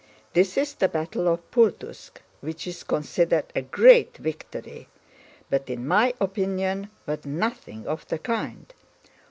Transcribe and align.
This 0.33 0.57
is 0.57 0.73
the 0.73 0.87
battle 0.87 1.27
of 1.27 1.51
Pultúsk, 1.51 2.21
which 2.39 2.65
is 2.65 2.81
considered 2.83 3.45
a 3.55 3.61
great 3.61 4.17
victory 4.17 4.87
but 5.47 5.69
in 5.69 5.87
my 5.87 6.15
opinion 6.19 6.89
was 7.05 7.23
nothing 7.23 7.85
of 7.85 8.07
the 8.07 8.17
kind. 8.17 8.73